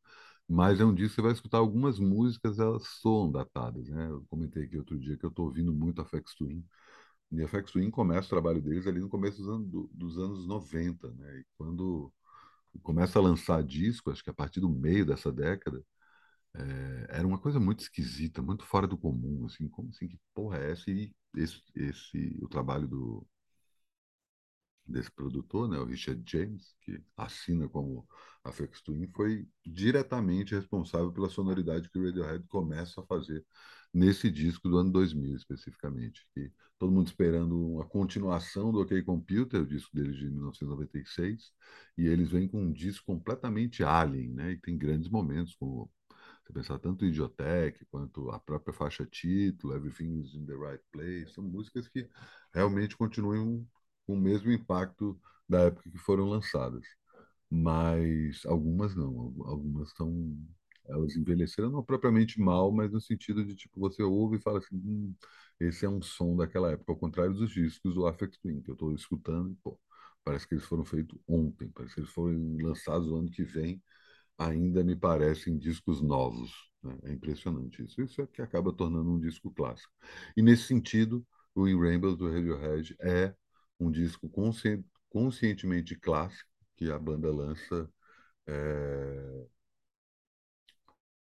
Mas 0.47 0.79
é 0.81 0.85
um 0.85 0.93
disco 0.93 1.11
que 1.11 1.15
você 1.17 1.21
vai 1.23 1.31
escutar 1.33 1.57
algumas 1.59 1.99
músicas, 1.99 2.59
elas 2.59 2.83
soam 3.01 3.31
datadas, 3.31 3.87
né? 3.89 4.09
Eu 4.09 4.25
comentei 4.29 4.63
aqui 4.65 4.77
outro 4.77 4.99
dia 4.99 5.17
que 5.17 5.25
eu 5.25 5.29
estou 5.29 5.45
ouvindo 5.47 5.73
muito 5.73 6.01
a 6.01 6.05
Fex 6.05 6.35
Twin. 6.35 6.65
E 7.31 7.41
a 7.43 7.47
Fex 7.47 7.71
Twin 7.71 7.89
começa 7.91 8.27
o 8.27 8.29
trabalho 8.31 8.61
deles 8.61 8.87
ali 8.87 8.99
no 8.99 9.09
começo 9.09 9.37
dos 9.39 9.49
anos, 9.49 9.89
dos 9.93 10.17
anos 10.17 10.47
90, 10.47 11.11
né? 11.13 11.39
E 11.39 11.45
quando 11.57 12.11
começa 12.83 13.19
a 13.19 13.21
lançar 13.21 13.63
disco, 13.63 14.11
acho 14.11 14.23
que 14.23 14.29
a 14.29 14.33
partir 14.33 14.59
do 14.61 14.69
meio 14.69 15.05
dessa 15.05 15.31
década, 15.31 15.83
é, 16.55 17.07
era 17.19 17.27
uma 17.27 17.37
coisa 17.39 17.59
muito 17.59 17.81
esquisita, 17.81 18.41
muito 18.41 18.65
fora 18.65 18.87
do 18.87 18.97
comum, 18.97 19.45
assim, 19.45 19.67
como 19.69 19.89
assim, 19.89 20.07
que 20.07 20.19
porra 20.33 20.57
é 20.59 20.71
essa? 20.71 20.89
E 20.91 21.13
esse, 21.35 21.61
esse 21.75 22.37
o 22.41 22.47
trabalho 22.49 22.87
do, 22.87 23.27
desse 24.85 25.11
produtor, 25.11 25.69
né, 25.69 25.77
o 25.77 25.85
Richard 25.85 26.21
James, 26.25 26.75
que 26.81 27.01
assina 27.15 27.67
como 27.69 28.07
Afex 28.43 28.81
Twin, 28.81 29.07
foi 29.15 29.47
diretamente 29.65 30.55
responsável 30.55 31.11
pela 31.11 31.29
sonoridade 31.29 31.89
que 31.89 31.99
o 31.99 32.03
Radiohead 32.03 32.45
começa 32.47 33.01
a 33.01 33.05
fazer 33.05 33.45
nesse 33.93 34.29
disco 34.31 34.69
do 34.69 34.77
ano 34.77 34.91
2000, 34.91 35.35
especificamente. 35.35 36.27
Que 36.33 36.51
todo 36.79 36.91
mundo 36.91 37.07
esperando 37.07 37.73
uma 37.73 37.85
continuação 37.85 38.71
do 38.71 38.81
OK 38.81 39.01
Computer, 39.03 39.61
o 39.61 39.67
disco 39.67 39.95
deles 39.95 40.17
de 40.17 40.29
1996, 40.29 41.51
e 41.97 42.07
eles 42.07 42.29
vêm 42.31 42.47
com 42.47 42.61
um 42.61 42.71
disco 42.71 43.05
completamente 43.05 43.83
alien, 43.83 44.33
né? 44.33 44.51
E 44.51 44.57
tem 44.57 44.77
grandes 44.77 45.09
momentos, 45.09 45.55
como 45.55 45.89
você 46.43 46.53
pensar 46.53 46.79
tanto 46.79 47.05
Idiotech 47.05 47.85
quanto 47.91 48.29
a 48.31 48.39
própria 48.39 48.73
faixa 48.73 49.05
título, 49.05 49.75
Everything 49.75 50.21
is 50.21 50.33
in 50.33 50.45
the 50.45 50.55
Right 50.55 50.83
Place, 50.91 51.33
são 51.33 51.43
músicas 51.43 51.87
que 51.87 52.09
realmente 52.53 52.97
continuam 52.97 53.65
com 54.11 54.17
o 54.17 54.21
mesmo 54.21 54.51
impacto 54.51 55.19
da 55.47 55.61
época 55.61 55.89
que 55.89 55.97
foram 55.97 56.25
lançadas. 56.25 56.85
Mas 57.49 58.45
algumas 58.45 58.95
não, 58.95 59.33
algumas 59.45 59.91
são 59.91 60.37
elas 60.87 61.15
envelheceram 61.15 61.69
não 61.69 61.83
propriamente 61.83 62.39
mal, 62.39 62.71
mas 62.71 62.91
no 62.91 62.99
sentido 62.99 63.45
de 63.45 63.55
tipo 63.55 63.79
você 63.79 64.03
ouve 64.03 64.37
e 64.37 64.41
fala 64.41 64.59
assim, 64.59 64.75
hum, 64.75 65.15
esse 65.59 65.85
é 65.85 65.89
um 65.89 66.01
som 66.01 66.35
daquela 66.35 66.71
época, 66.71 66.91
ao 66.91 66.97
contrário 66.97 67.33
dos 67.33 67.51
discos 67.51 67.93
do 67.93 68.05
Afex 68.07 68.37
Twin 68.39 68.61
que 68.61 68.69
eu 68.71 68.73
estou 68.73 68.93
escutando, 68.93 69.51
e, 69.51 69.55
pô, 69.63 69.79
parece 70.23 70.47
que 70.47 70.55
eles 70.55 70.65
foram 70.65 70.83
feitos 70.83 71.17
ontem, 71.27 71.69
parece 71.69 71.95
que 71.95 72.01
eles 72.01 72.11
foram 72.11 72.57
lançados 72.61 73.07
o 73.09 73.15
ano 73.17 73.31
que 73.31 73.43
vem, 73.43 73.81
ainda 74.37 74.83
me 74.83 74.95
parecem 74.95 75.57
discos 75.57 76.01
novos. 76.01 76.51
Né? 76.83 76.97
É 77.03 77.13
impressionante 77.13 77.83
isso. 77.83 78.01
Isso 78.01 78.21
é 78.21 78.27
que 78.27 78.41
acaba 78.41 78.73
tornando 78.73 79.11
um 79.11 79.19
disco 79.19 79.51
clássico. 79.51 79.93
E 80.35 80.41
nesse 80.41 80.63
sentido, 80.63 81.25
o 81.55 81.67
In 81.67 81.79
Rainbows 81.79 82.17
do 82.17 82.29
Radiohead 82.31 82.95
é 83.01 83.33
um 83.81 83.91
disco 83.91 84.29
consci 84.29 84.83
conscientemente 85.09 85.95
clássico 85.95 86.49
que 86.77 86.89
a 86.91 86.97
banda 86.97 87.29
lança 87.31 87.89
é, 88.47 89.47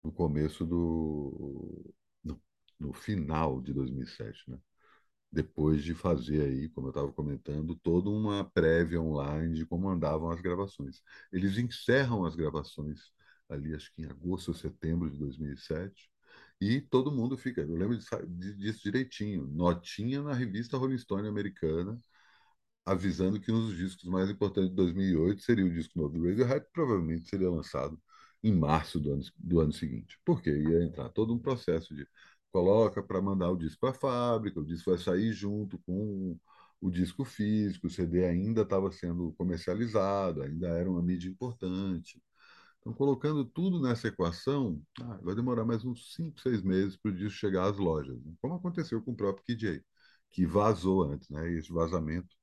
no 0.03 0.13
começo 0.13 0.65
do. 0.67 1.95
No, 2.23 2.41
no, 2.79 2.93
final 2.93 3.61
de 3.61 3.73
2007, 3.73 4.51
né? 4.51 4.59
Depois 5.33 5.83
de 5.85 5.95
fazer 5.95 6.43
aí, 6.43 6.69
como 6.71 6.89
eu 6.89 6.91
estava 6.91 7.13
comentando, 7.13 7.77
toda 7.77 8.11
uma 8.11 8.45
prévia 8.51 9.01
online 9.01 9.55
de 9.55 9.67
como 9.67 9.89
andavam 9.89 10.31
as 10.31 10.41
gravações. 10.43 11.03
Eles 11.33 11.59
encerram 11.59 12.25
as 12.25 12.37
gravações 12.37 13.13
ali, 13.49 13.75
acho 13.75 13.93
que 13.95 14.03
em 14.03 14.07
agosto 14.07 14.49
ou 14.49 14.55
setembro 14.55 15.11
de 15.11 15.19
2007, 15.19 16.11
e 16.61 16.81
todo 16.81 17.13
mundo 17.13 17.37
fica. 17.37 17.63
Eu 17.63 17.77
lembro 17.77 17.99
disso 18.59 18.83
direitinho. 18.85 19.47
Notinha 19.49 20.23
na 20.23 20.35
revista 20.35 20.77
Rolling 20.77 20.99
Stone 20.99 21.29
americana, 21.29 22.01
avisando 22.85 23.41
que 23.41 23.53
um 23.53 23.67
dos 23.67 23.77
discos 23.77 24.05
mais 24.09 24.31
importantes 24.31 24.71
de 24.71 24.77
2008 24.77 25.43
seria 25.43 25.65
o 25.65 25.71
disco 25.73 25.99
novo 25.99 26.19
do 26.19 26.27
Radiohead, 26.27 26.65
que 26.67 26.73
provavelmente 26.73 27.29
seria 27.29 27.51
lançado 27.51 28.01
em 28.43 28.53
março 28.55 28.99
do 29.01 29.13
ano, 29.13 29.23
do 29.39 29.61
ano 29.61 29.73
seguinte. 29.73 30.19
Porque 30.25 30.51
ia 30.51 30.83
entrar 30.85 31.09
todo 31.11 31.33
um 31.35 31.39
processo 31.39 31.95
de 31.95 32.07
coloca 32.53 33.03
para 33.03 33.21
mandar 33.23 33.51
o 33.51 33.57
disco 33.57 33.81
para 33.81 33.91
a 33.91 33.95
fábrica, 33.95 34.61
o 34.61 34.65
disco 34.65 34.91
vai 34.91 34.99
sair 34.99 35.33
junto 35.33 35.79
com 35.87 36.39
o 36.81 36.91
disco 36.91 37.25
físico, 37.25 37.87
o 37.87 37.91
CD 37.91 38.25
ainda 38.27 38.63
estava 38.63 38.91
sendo 38.91 39.33
comercializado, 39.35 40.43
ainda 40.43 40.69
era 40.69 40.91
uma 40.91 41.03
mídia 41.03 41.31
importante. 41.31 42.21
Então, 42.81 42.93
colocando 42.93 43.45
tudo 43.45 43.81
nessa 43.81 44.09
equação, 44.09 44.83
ah, 45.01 45.19
vai 45.23 45.35
demorar 45.35 45.65
mais 45.65 45.85
uns 45.85 46.15
5, 46.15 46.41
6 46.41 46.63
meses 46.63 46.97
para 46.97 47.11
o 47.13 47.15
disco 47.15 47.39
chegar 47.39 47.67
às 47.71 47.79
lojas, 47.79 48.21
né? 48.25 48.33
como 48.41 48.55
aconteceu 48.55 49.01
com 49.03 49.13
o 49.13 49.17
próprio 49.17 49.45
KJ, 49.45 49.83
que 50.33 50.45
vazou 50.47 51.03
antes, 51.05 51.29
né? 51.31 51.51
Esse 51.53 51.73
vazamento, 51.73 52.35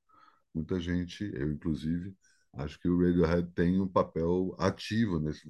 muita 0.53 0.79
gente, 0.79 1.29
eu 1.36 1.51
inclusive, 1.51 2.15
acho 2.53 2.79
que 2.79 2.89
o 2.89 3.00
Radiohead 3.00 3.51
tem 3.53 3.79
um 3.79 3.88
papel 3.88 4.56
ativo 4.60 5.20
nesse 5.20 5.48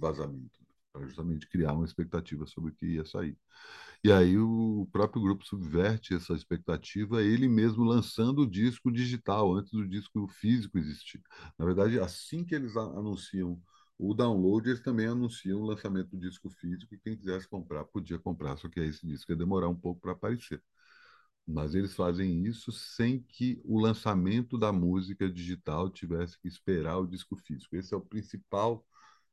vazamento, 0.00 0.58
para 0.92 1.06
justamente 1.06 1.48
criar 1.48 1.72
uma 1.72 1.84
expectativa 1.84 2.46
sobre 2.46 2.70
o 2.70 2.74
que 2.74 2.86
ia 2.86 3.04
sair. 3.04 3.36
E 4.04 4.12
aí 4.12 4.38
o 4.38 4.86
próprio 4.92 5.22
grupo 5.22 5.44
subverte 5.46 6.14
essa 6.14 6.34
expectativa, 6.34 7.22
ele 7.22 7.48
mesmo 7.48 7.84
lançando 7.84 8.42
o 8.42 8.50
disco 8.50 8.92
digital, 8.92 9.54
antes 9.54 9.72
do 9.72 9.88
disco 9.88 10.28
físico 10.28 10.78
existir. 10.78 11.22
Na 11.58 11.64
verdade, 11.64 11.98
assim 11.98 12.44
que 12.44 12.54
eles 12.54 12.76
anunciam 12.76 13.60
o 13.98 14.12
download, 14.12 14.68
eles 14.68 14.82
também 14.82 15.06
anunciam 15.06 15.60
o 15.60 15.66
lançamento 15.66 16.10
do 16.10 16.18
disco 16.18 16.50
físico, 16.50 16.94
e 16.94 16.98
quem 16.98 17.16
quisesse 17.16 17.48
comprar 17.48 17.84
podia 17.84 18.18
comprar, 18.18 18.56
só 18.56 18.68
que 18.68 18.80
esse 18.80 19.06
disco 19.06 19.32
ia 19.32 19.36
demorar 19.36 19.68
um 19.68 19.74
pouco 19.74 20.00
para 20.00 20.12
aparecer 20.12 20.62
mas 21.46 21.74
eles 21.74 21.94
fazem 21.94 22.44
isso 22.46 22.72
sem 22.72 23.20
que 23.22 23.60
o 23.64 23.78
lançamento 23.80 24.58
da 24.58 24.72
música 24.72 25.30
digital 25.30 25.90
tivesse 25.90 26.38
que 26.40 26.48
esperar 26.48 26.98
o 26.98 27.06
disco 27.06 27.36
físico. 27.36 27.76
Esse 27.76 27.94
é 27.94 27.96
o 27.96 28.00
principal 28.00 28.84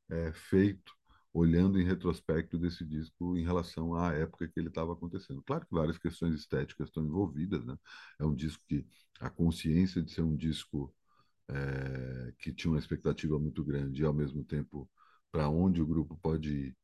é, 0.10 0.32
feito, 0.34 0.94
olhando 1.34 1.80
em 1.80 1.86
retrospecto 1.86 2.58
desse 2.60 2.86
disco 2.86 3.38
em 3.38 3.44
relação 3.46 3.96
à 3.96 4.14
época 4.14 4.48
que 4.48 4.60
ele 4.60 4.70
estava 4.70 4.94
acontecendo. 4.94 5.42
Claro 5.44 5.66
que 5.66 5.74
várias 5.76 5.98
questões 5.98 6.36
estéticas 6.36 6.90
estão 6.90 7.06
envolvidas, 7.06 7.66
né? 7.66 7.78
É 8.20 8.26
um 8.26 8.36
disco 8.36 8.64
que 8.68 8.86
a 9.20 9.30
consciência 9.30 10.02
de 10.02 10.12
ser 10.12 10.22
um 10.24 10.36
disco 10.36 10.94
é, 11.50 12.34
que 12.40 12.54
tinha 12.54 12.72
uma 12.72 12.80
expectativa 12.80 13.38
muito 13.40 13.64
grande 13.64 14.02
e, 14.02 14.06
ao 14.06 14.14
mesmo 14.14 14.44
tempo, 14.44 14.90
para 15.32 15.50
onde 15.50 15.82
o 15.82 15.88
grupo 15.88 16.18
pode 16.22 16.50
ir, 16.52 16.78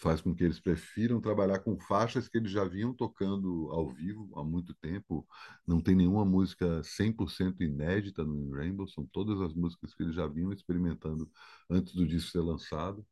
faz 0.00 0.20
com 0.20 0.34
que 0.34 0.42
eles 0.44 0.58
prefiram 0.60 1.20
trabalhar 1.20 1.60
com 1.60 1.78
faixas 1.78 2.28
que 2.28 2.38
eles 2.38 2.50
já 2.50 2.64
vinham 2.64 2.94
tocando 2.94 3.70
ao 3.70 3.90
vivo 3.90 4.30
há 4.38 4.42
muito 4.44 4.74
tempo. 4.74 5.26
Não 5.66 5.80
tem 5.80 5.94
nenhuma 5.94 6.24
música 6.24 6.82
100% 6.82 7.62
inédita 7.62 8.24
no 8.24 8.50
Rainbow, 8.52 8.88
são 8.88 9.06
todas 9.06 9.40
as 9.40 9.54
músicas 9.54 9.94
que 9.94 10.02
eles 10.02 10.14
já 10.14 10.26
vinham 10.26 10.52
experimentando 10.52 11.30
antes 11.68 11.92
do 11.94 12.06
disco 12.06 12.30
ser 12.30 12.40
lançado. 12.40 13.06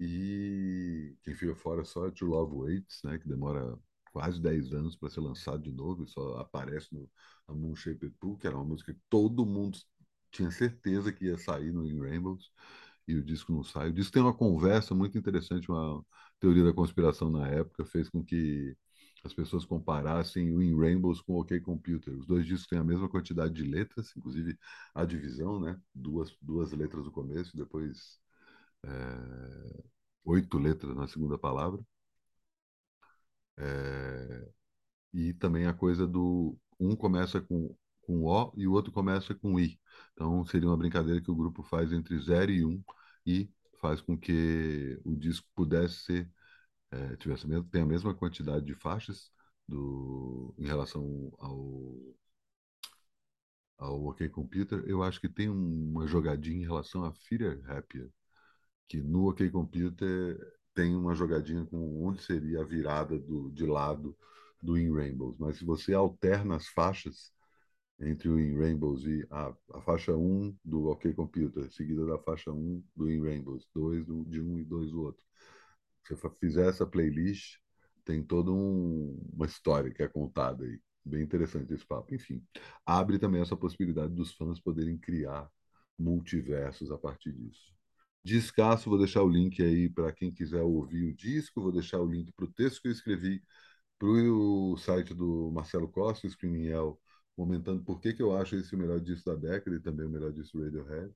E 0.00 1.16
quem 1.22 1.34
fica 1.34 1.54
fora 1.54 1.84
só 1.84 2.06
é 2.06 2.10
To 2.10 2.26
Love 2.26 2.56
Waits, 2.56 3.00
né, 3.04 3.18
que 3.18 3.28
demora 3.28 3.78
quase 4.12 4.40
10 4.40 4.72
anos 4.72 4.96
para 4.96 5.10
ser 5.10 5.20
lançado 5.20 5.62
de 5.62 5.72
novo 5.72 6.04
e 6.04 6.08
só 6.08 6.38
aparece 6.38 6.92
no 6.94 7.10
a 7.48 7.52
Moon 7.54 7.74
Shaped 7.76 8.14
Pool, 8.20 8.38
que 8.38 8.46
era 8.46 8.56
uma 8.56 8.64
música 8.64 8.94
que 8.94 9.00
todo 9.10 9.44
mundo 9.46 9.78
tinha 10.30 10.50
certeza 10.50 11.12
que 11.12 11.26
ia 11.26 11.38
sair 11.38 11.72
no 11.72 11.86
In 11.86 12.00
Rainbows 12.00 12.50
e 13.06 13.16
o 13.16 13.24
disco 13.24 13.52
não 13.52 13.62
sai. 13.64 13.90
O 13.90 13.92
disco 13.92 14.12
tem 14.12 14.22
uma 14.22 14.34
conversa 14.34 14.94
muito 14.94 15.18
interessante, 15.18 15.70
uma 15.70 16.04
teoria 16.40 16.64
da 16.64 16.72
conspiração 16.72 17.30
na 17.30 17.48
época, 17.48 17.84
fez 17.84 18.08
com 18.08 18.24
que 18.24 18.76
as 19.24 19.32
pessoas 19.32 19.64
comparassem 19.64 20.54
o 20.54 20.62
In 20.62 20.78
Rainbows 20.78 21.20
com 21.22 21.34
o 21.34 21.40
OK 21.40 21.58
Computer. 21.60 22.14
Os 22.14 22.26
dois 22.26 22.46
discos 22.46 22.66
têm 22.68 22.78
a 22.78 22.84
mesma 22.84 23.08
quantidade 23.08 23.54
de 23.54 23.62
letras, 23.64 24.12
inclusive 24.16 24.58
a 24.94 25.04
divisão, 25.04 25.58
né? 25.60 25.80
Duas, 25.94 26.36
duas 26.40 26.72
letras 26.72 27.04
no 27.04 27.12
começo, 27.12 27.56
depois 27.56 28.20
é, 28.84 29.82
oito 30.24 30.58
letras 30.58 30.96
na 30.96 31.06
segunda 31.08 31.38
palavra. 31.38 31.80
É, 33.56 34.48
e 35.14 35.34
também 35.34 35.66
a 35.66 35.74
coisa 35.74 36.06
do 36.06 36.58
um 36.80 36.96
começa 36.96 37.40
com, 37.40 37.76
com 38.06 38.24
O 38.24 38.52
e 38.56 38.66
o 38.66 38.72
outro 38.72 38.92
começa 38.92 39.34
com 39.34 39.58
I. 39.58 39.78
Então, 40.12 40.44
seria 40.46 40.68
uma 40.68 40.76
brincadeira 40.76 41.20
que 41.20 41.30
o 41.30 41.36
grupo 41.36 41.62
faz 41.62 41.92
entre 41.92 42.18
0 42.18 42.50
e 42.52 42.64
1 42.64 42.68
um, 42.70 42.84
e 43.26 43.50
faz 43.80 44.00
com 44.00 44.16
que 44.18 45.00
o 45.04 45.14
disco 45.16 45.46
pudesse 45.54 45.96
ser, 46.04 46.30
é, 46.90 47.16
tivesse 47.16 47.46
mesmo, 47.46 47.64
tem 47.68 47.82
a 47.82 47.86
mesma 47.86 48.14
quantidade 48.14 48.64
de 48.64 48.74
faixas 48.74 49.30
do, 49.68 50.54
em 50.58 50.66
relação 50.66 51.32
ao, 51.38 52.14
ao 53.78 54.04
OK 54.06 54.28
Computer. 54.30 54.82
Eu 54.86 55.02
acho 55.02 55.20
que 55.20 55.28
tem 55.28 55.48
uma 55.48 56.06
jogadinha 56.06 56.62
em 56.62 56.66
relação 56.66 57.04
a 57.04 57.12
Fear 57.12 57.60
Happier, 57.70 58.10
que 58.88 59.02
no 59.02 59.28
OK 59.30 59.50
Computer 59.50 60.38
tem 60.74 60.94
uma 60.96 61.14
jogadinha 61.14 61.64
com 61.66 62.04
onde 62.04 62.22
seria 62.22 62.62
a 62.62 62.64
virada 62.64 63.18
do, 63.18 63.50
de 63.52 63.66
lado 63.66 64.16
do 64.62 64.78
In 64.78 64.92
Rainbows. 64.92 65.38
Mas 65.38 65.58
se 65.58 65.64
você 65.64 65.94
alterna 65.94 66.56
as 66.56 66.68
faixas, 66.68 67.33
entre 68.04 68.28
o 68.28 68.38
In 68.38 68.58
Rainbows 68.58 69.04
e 69.06 69.26
a, 69.30 69.54
a 69.74 69.80
faixa 69.80 70.16
1 70.16 70.56
do 70.64 70.86
OK 70.88 71.12
Computer, 71.14 71.70
seguida 71.72 72.04
da 72.06 72.18
faixa 72.18 72.52
1 72.52 72.82
do 72.94 73.10
In 73.10 73.22
Rainbows, 73.22 73.66
2 73.74 74.04
do, 74.06 74.24
de 74.24 74.40
um 74.40 74.58
e 74.58 74.64
2 74.64 74.90
do 74.90 75.02
outro. 75.02 75.24
Se 76.06 76.14
você 76.14 76.30
fizer 76.38 76.68
essa 76.68 76.86
playlist, 76.86 77.58
tem 78.04 78.22
toda 78.22 78.50
um, 78.52 79.18
uma 79.32 79.46
história 79.46 79.90
que 79.92 80.02
é 80.02 80.08
contada 80.08 80.64
aí. 80.64 80.78
Bem 81.04 81.22
interessante 81.22 81.72
esse 81.72 81.86
papo. 81.86 82.14
Enfim, 82.14 82.42
abre 82.86 83.18
também 83.18 83.40
essa 83.40 83.56
possibilidade 83.56 84.14
dos 84.14 84.34
fãs 84.34 84.60
poderem 84.60 84.98
criar 84.98 85.50
multiversos 85.98 86.90
a 86.90 86.98
partir 86.98 87.32
disso. 87.32 87.74
Descasso, 88.22 88.88
vou 88.88 88.98
deixar 88.98 89.22
o 89.22 89.28
link 89.28 89.62
aí 89.62 89.88
para 89.88 90.12
quem 90.12 90.32
quiser 90.32 90.62
ouvir 90.62 91.04
o 91.04 91.14
disco, 91.14 91.60
vou 91.60 91.72
deixar 91.72 92.00
o 92.00 92.06
link 92.06 92.32
para 92.32 92.46
o 92.46 92.52
texto 92.52 92.80
que 92.80 92.88
eu 92.88 92.92
escrevi 92.92 93.42
para 93.98 94.08
o 94.08 94.76
site 94.78 95.14
do 95.14 95.50
Marcelo 95.52 95.88
Costa, 95.88 96.28
Screaming 96.28 96.66
Hell, 96.66 96.98
comentando 97.36 97.84
por 97.84 98.00
que, 98.00 98.12
que 98.14 98.22
eu 98.22 98.36
acho 98.36 98.56
esse 98.56 98.74
o 98.74 98.78
melhor 98.78 99.00
disco 99.00 99.30
da 99.30 99.36
década 99.36 99.76
e 99.76 99.80
também 99.80 100.06
o 100.06 100.10
melhor 100.10 100.32
disco 100.32 100.58
do 100.58 100.64
Radiohead. 100.64 101.14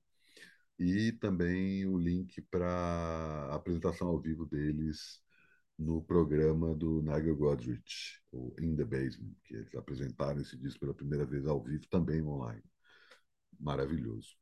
E 0.79 1.13
também 1.13 1.87
o 1.87 1.99
link 1.99 2.41
para 2.43 2.69
a 2.69 3.55
apresentação 3.57 4.09
ao 4.09 4.21
vivo 4.21 4.47
deles 4.47 5.23
no 5.79 6.03
programa 6.03 6.75
do 6.75 7.03
Nigel 7.03 7.37
Godrich, 7.37 8.21
o 8.33 8.55
In 8.61 8.77
the 8.77 8.85
Basement, 8.85 9.35
que 9.45 9.55
eles 9.57 9.75
apresentaram 9.75 10.41
esse 10.41 10.57
disco 10.57 10.81
pela 10.81 10.95
primeira 10.95 11.27
vez 11.27 11.47
ao 11.47 11.63
vivo, 11.63 11.87
também 11.89 12.23
online. 12.23 12.63
maravilhoso. 13.61 14.37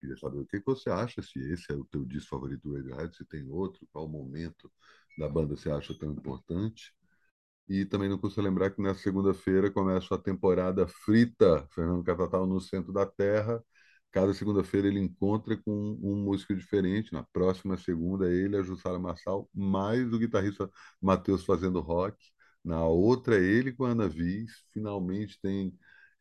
Queria 0.00 0.16
saber 0.18 0.38
o 0.38 0.46
que 0.46 0.60
você 0.64 0.90
acha, 0.90 1.22
se 1.22 1.38
esse 1.52 1.72
é 1.72 1.74
o 1.74 1.84
teu 1.84 2.04
disco 2.04 2.30
favorito 2.30 2.68
do 2.68 2.76
Radiohead, 2.76 3.16
se 3.16 3.24
tem 3.24 3.48
outro, 3.48 3.86
qual 3.92 4.08
momento 4.08 4.70
da 5.18 5.28
banda 5.28 5.56
você 5.56 5.70
acha 5.70 5.94
tão 5.98 6.12
importante. 6.12 6.94
E 7.68 7.84
também 7.84 8.08
não 8.08 8.18
custa 8.18 8.42
lembrar 8.42 8.70
que 8.70 8.82
na 8.82 8.94
segunda-feira 8.94 9.70
começa 9.70 10.14
a 10.14 10.18
temporada 10.18 10.86
frita, 10.86 11.66
Fernando 11.72 12.04
Catatal 12.04 12.46
no 12.46 12.60
centro 12.60 12.92
da 12.92 13.06
Terra. 13.06 13.62
Cada 14.12 14.32
segunda-feira 14.34 14.86
ele 14.88 15.00
encontra 15.00 15.56
com 15.56 15.72
um 16.02 16.16
músico 16.24 16.54
diferente. 16.54 17.12
Na 17.12 17.22
próxima 17.24 17.76
segunda, 17.76 18.30
ele, 18.30 18.56
a 18.56 18.62
Jussara 18.62 18.98
Massal, 18.98 19.48
mais 19.54 20.12
o 20.12 20.18
guitarrista 20.18 20.70
Matheus 21.00 21.44
fazendo 21.44 21.80
rock. 21.80 22.16
Na 22.64 22.84
outra, 22.86 23.36
ele 23.38 23.72
com 23.72 23.84
a 23.84 23.90
Ana 23.90 24.08
Viz. 24.08 24.52
Finalmente 24.72 25.38
tem 25.40 25.76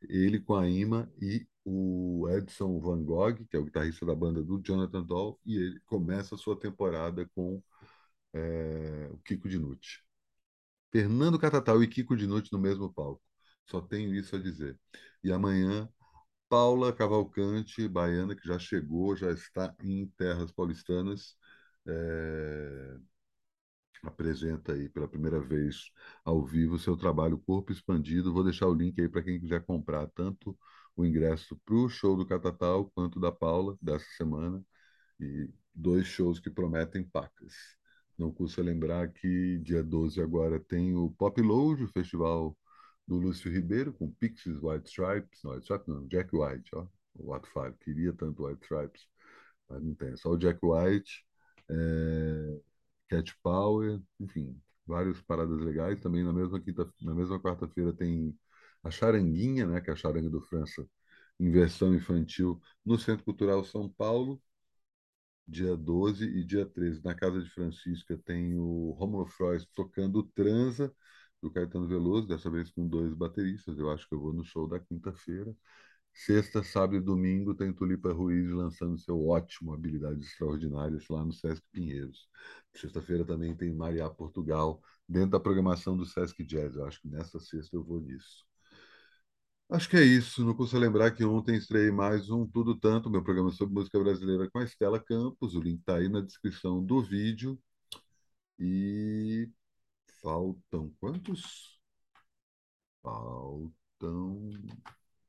ele 0.09 0.39
com 0.39 0.55
a 0.55 0.67
Ima 0.67 1.11
e 1.21 1.47
o 1.65 2.27
Edson 2.29 2.79
Van 2.79 3.03
Gogh, 3.03 3.45
que 3.49 3.55
é 3.55 3.59
o 3.59 3.65
guitarrista 3.65 4.05
da 4.05 4.15
banda 4.15 4.43
do 4.43 4.59
Jonathan 4.61 5.03
Doll, 5.03 5.39
e 5.45 5.55
ele 5.57 5.79
começa 5.85 6.35
a 6.35 6.37
sua 6.37 6.59
temporada 6.59 7.29
com 7.35 7.61
é, 8.33 9.09
o 9.11 9.17
Kiko 9.19 9.49
Dinucci. 9.49 10.01
Fernando 10.93 11.39
Catatal 11.39 11.83
e 11.83 11.89
Kiko 11.89 12.15
Dinucci 12.17 12.53
no 12.53 12.59
mesmo 12.59 12.93
palco. 12.93 13.21
Só 13.69 13.81
tenho 13.81 14.15
isso 14.15 14.35
a 14.35 14.39
dizer. 14.39 14.79
E 15.23 15.31
amanhã, 15.33 15.89
Paula 16.49 16.93
Cavalcante, 16.93 17.87
baiana, 17.89 18.35
que 18.35 18.47
já 18.47 18.59
chegou, 18.59 19.15
já 19.15 19.31
está 19.31 19.75
em 19.81 20.07
terras 20.17 20.51
paulistanas, 20.51 21.35
é... 21.87 22.97
apresenta 24.03 24.73
aí 24.73 24.89
pela 24.89 25.07
primeira 25.07 25.39
vez 25.39 25.91
ao 26.25 26.45
vivo 26.45 26.77
seu 26.79 26.95
trabalho 26.97 27.39
Corpo 27.39 27.71
Expandido. 27.71 28.33
Vou 28.33 28.43
deixar 28.43 28.67
o 28.67 28.73
link 28.73 28.99
aí 28.99 29.09
para 29.09 29.23
quem 29.23 29.39
quiser 29.39 29.65
comprar 29.65 30.07
tanto 30.09 30.57
o 30.95 31.05
ingresso 31.05 31.57
para 31.65 31.75
o 31.75 31.89
show 31.89 32.15
do 32.15 32.25
Catatal 32.25 32.91
quanto 32.93 33.19
da 33.19 33.31
Paula 33.31 33.77
dessa 33.81 34.05
semana. 34.17 34.63
E 35.19 35.49
dois 35.75 36.07
shows 36.07 36.39
que 36.39 36.49
prometem 36.51 37.03
pacas. 37.03 37.53
Não 38.17 38.31
custa 38.31 38.61
lembrar 38.61 39.11
que 39.11 39.57
dia 39.59 39.83
12 39.83 40.21
agora 40.21 40.59
tem 40.59 40.95
o 40.95 41.09
Pop 41.11 41.41
Load, 41.41 41.83
o 41.83 41.87
festival 41.89 42.57
do 43.07 43.17
Lúcio 43.17 43.51
Ribeiro, 43.51 43.93
com 43.93 44.11
Pixies, 44.11 44.57
White 44.61 44.87
Stripes, 44.89 45.41
não, 45.43 45.51
White 45.53 45.63
Stripes 45.63 45.87
não, 45.87 46.07
Jack 46.07 46.35
White, 46.35 46.69
ó, 46.75 46.87
o 47.15 47.31
What 47.31 47.47
Five, 47.51 47.75
queria 47.79 48.13
tanto 48.13 48.45
White 48.45 48.63
Stripes, 48.63 49.07
mas 49.69 49.81
não 49.83 49.95
tem, 49.95 50.15
só 50.17 50.29
o 50.31 50.37
Jack 50.37 50.59
White, 50.63 51.25
é, 51.69 52.59
Cat 53.09 53.33
Power, 53.43 54.01
enfim, 54.19 54.59
várias 54.85 55.21
paradas 55.21 55.59
legais. 55.61 55.99
Também 55.99 56.23
na 56.23 56.33
mesma 56.33 56.59
quinta, 56.61 56.91
na 57.01 57.13
mesma 57.13 57.39
quarta-feira 57.39 57.93
tem 57.93 58.37
a 58.83 58.91
Charanguinha, 58.91 59.65
né, 59.67 59.81
que 59.81 59.89
é 59.89 59.93
a 59.93 59.95
charanga 59.95 60.29
do 60.29 60.41
França, 60.41 60.87
em 61.39 61.51
versão 61.51 61.93
infantil, 61.95 62.61
no 62.85 62.97
Centro 62.97 63.23
Cultural 63.25 63.63
São 63.65 63.89
Paulo, 63.89 64.41
dia 65.47 65.75
12 65.75 66.25
e 66.25 66.43
dia 66.43 66.65
13. 66.65 67.03
Na 67.03 67.15
casa 67.15 67.41
de 67.41 67.49
Francisca 67.49 68.17
tem 68.25 68.55
o 68.57 68.91
Romulo 68.91 69.25
Frois 69.27 69.65
tocando 69.73 70.23
Transa, 70.23 70.93
do 71.41 71.51
Caetano 71.51 71.87
Veloso, 71.87 72.27
dessa 72.27 72.49
vez 72.49 72.71
com 72.71 72.87
dois 72.87 73.13
bateristas. 73.13 73.77
Eu 73.77 73.91
acho 73.91 74.07
que 74.07 74.15
eu 74.15 74.19
vou 74.19 74.33
no 74.33 74.43
show 74.43 74.67
da 74.67 74.79
quinta-feira. 74.79 75.55
Sexta, 76.13 76.63
sábado 76.63 76.95
e 76.97 77.01
domingo 77.01 77.55
tem 77.55 77.73
Tulipa 77.73 78.13
Ruiz 78.13 78.49
lançando 78.51 78.97
seu 78.99 79.27
ótimo 79.27 79.73
Habilidades 79.73 80.27
Extraordinárias 80.29 81.07
lá 81.09 81.25
no 81.25 81.33
Sesc 81.33 81.63
Pinheiros. 81.71 82.29
Sexta-feira 82.73 83.25
também 83.25 83.55
tem 83.55 83.73
Maria 83.73 84.09
Portugal, 84.09 84.81
dentro 85.09 85.31
da 85.31 85.39
programação 85.39 85.97
do 85.97 86.05
Sesc 86.05 86.43
Jazz. 86.43 86.75
Eu 86.75 86.85
acho 86.85 87.01
que 87.01 87.07
nessa 87.07 87.39
sexta 87.39 87.75
eu 87.75 87.83
vou 87.83 87.99
nisso. 87.99 88.45
Acho 89.73 89.89
que 89.89 89.97
é 89.97 90.03
isso. 90.03 90.45
Não 90.45 90.53
custa 90.53 90.77
lembrar 90.77 91.09
que 91.11 91.25
ontem 91.25 91.55
estreiei 91.57 91.91
mais 91.91 92.29
um 92.29 92.45
Tudo 92.45 92.79
Tanto, 92.79 93.09
meu 93.09 93.23
programa 93.23 93.51
sobre 93.51 93.73
música 93.73 93.97
brasileira 93.99 94.47
com 94.51 94.59
a 94.59 94.63
Estela 94.63 94.99
Campos. 95.03 95.55
O 95.55 95.59
link 95.61 95.79
está 95.79 95.97
aí 95.97 96.07
na 96.07 96.21
descrição 96.21 96.83
do 96.85 97.01
vídeo. 97.01 97.59
E 98.59 99.49
faltam 100.21 100.91
quantos? 100.99 101.79
Faltam 103.01 104.49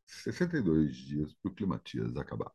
62 0.06 0.96
dias 0.96 1.34
para 1.34 1.50
o 1.50 1.54
Climatias 1.54 2.16
acabar. 2.16 2.52